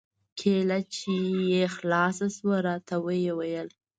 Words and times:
کېله 0.39 0.79
چې 0.95 1.13
يې 1.51 1.63
خلاصه 1.75 2.27
سوه 2.37 2.57
راته 2.67 2.95
ويې 3.05 3.33
ويل. 3.37 3.67